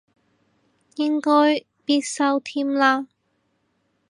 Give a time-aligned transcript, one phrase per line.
[0.95, 3.07] 應該必修添啦